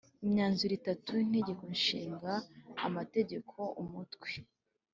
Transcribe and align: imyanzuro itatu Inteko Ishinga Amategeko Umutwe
imyanzuro 0.25 0.73
itatu 0.79 1.09
Inteko 1.25 1.63
Ishinga 1.77 2.33
Amategeko 2.87 3.57
Umutwe 3.81 4.29